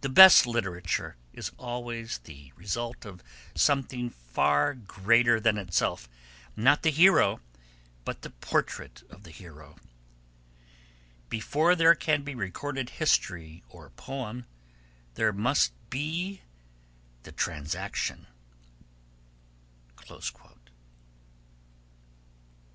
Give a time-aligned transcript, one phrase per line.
[0.00, 3.22] 'The best literature is always the result of
[3.54, 6.08] something far greater than itself
[6.56, 7.42] not the hero
[8.06, 9.76] but the portrait of the hero.
[11.28, 14.46] Before there can be recorded history or poem
[15.16, 16.40] there must be
[17.24, 18.26] the transaction.'